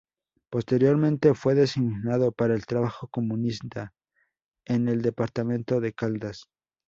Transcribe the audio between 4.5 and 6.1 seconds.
en el departamento de